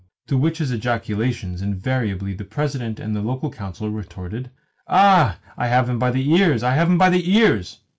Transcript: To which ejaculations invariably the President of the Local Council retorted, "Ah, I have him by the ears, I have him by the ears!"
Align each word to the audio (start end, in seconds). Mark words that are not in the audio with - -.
To 0.25 0.35
which 0.35 0.59
ejaculations 0.59 1.61
invariably 1.61 2.33
the 2.33 2.43
President 2.43 2.99
of 2.99 3.13
the 3.13 3.21
Local 3.21 3.51
Council 3.51 3.91
retorted, 3.91 4.49
"Ah, 4.87 5.37
I 5.55 5.67
have 5.67 5.87
him 5.87 5.99
by 5.99 6.09
the 6.09 6.27
ears, 6.33 6.63
I 6.63 6.73
have 6.73 6.89
him 6.89 6.97
by 6.97 7.11
the 7.11 7.31
ears!" 7.31 7.81